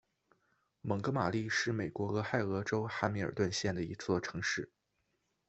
[0.81, 4.71] 蒙哥马利是美国俄亥俄州汉密尔顿县的一座城市。